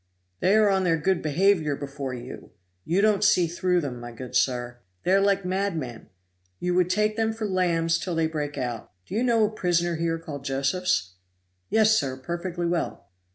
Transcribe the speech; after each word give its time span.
"They 0.39 0.55
are 0.55 0.67
on 0.71 0.83
their 0.83 0.97
good 0.97 1.21
behavior 1.21 1.75
before 1.75 2.11
you. 2.15 2.49
You 2.83 3.01
don't 3.01 3.23
see 3.23 3.45
through 3.45 3.81
them, 3.81 3.99
my 3.99 4.11
good 4.11 4.35
sir. 4.35 4.77
They 5.03 5.11
are 5.13 5.21
like 5.21 5.45
madmen 5.45 6.09
you 6.59 6.73
would 6.73 6.89
take 6.89 7.17
them 7.17 7.31
for 7.33 7.45
lambs 7.45 7.99
till 7.99 8.15
they 8.15 8.25
break 8.25 8.57
out. 8.57 8.91
Do 9.05 9.13
you 9.13 9.21
know 9.23 9.45
a 9.45 9.51
prisoner 9.51 9.97
here 9.97 10.17
called 10.17 10.43
Josephs?" 10.43 11.11
"Yes, 11.69 11.95
sir, 11.95 12.17
perfectly 12.17 12.65
well." 12.65 13.09